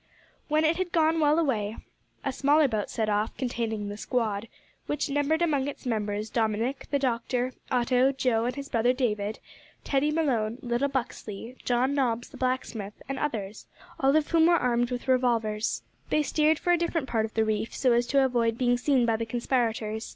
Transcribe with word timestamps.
When 0.47 0.65
it 0.65 0.77
had 0.77 0.91
got 0.91 1.19
well 1.19 1.37
away 1.37 1.77
a 2.25 2.33
smaller 2.33 2.67
boat 2.67 2.89
set 2.89 3.07
off, 3.07 3.37
containing 3.37 3.87
the 3.87 3.97
"squad," 3.97 4.47
which 4.87 5.11
numbered 5.11 5.43
among 5.43 5.67
its 5.67 5.85
members 5.85 6.31
Dominick, 6.31 6.87
the 6.89 6.97
doctor, 6.97 7.53
Otto, 7.69 8.11
Joe, 8.11 8.45
and 8.45 8.55
his 8.55 8.67
brother 8.67 8.93
David, 8.93 9.37
Teddy 9.83 10.09
Malone, 10.09 10.57
little 10.63 10.87
Buxley, 10.87 11.55
John 11.63 11.93
Nobbs 11.93 12.29
the 12.29 12.37
blacksmith, 12.37 12.99
and 13.07 13.19
others, 13.19 13.67
all 13.99 14.15
of 14.15 14.27
whom 14.31 14.47
were 14.47 14.55
armed 14.57 14.89
with 14.89 15.07
revolvers. 15.07 15.83
They 16.09 16.23
steered 16.23 16.57
for 16.57 16.73
a 16.73 16.77
different 16.79 17.07
part 17.07 17.25
of 17.25 17.35
the 17.35 17.45
reef, 17.45 17.75
so 17.75 17.91
as 17.91 18.07
to 18.07 18.25
avoid 18.25 18.57
being 18.57 18.79
seen 18.79 19.05
by 19.05 19.17
the 19.17 19.27
conspirators. 19.27 20.09